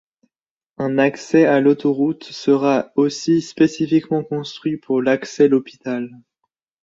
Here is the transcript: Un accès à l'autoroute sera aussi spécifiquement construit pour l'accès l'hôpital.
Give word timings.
Un 0.79 0.97
accès 0.97 1.45
à 1.45 1.59
l'autoroute 1.61 2.23
sera 2.23 2.91
aussi 2.95 3.39
spécifiquement 3.43 4.23
construit 4.23 4.77
pour 4.77 4.99
l'accès 4.99 5.47
l'hôpital. 5.47 6.09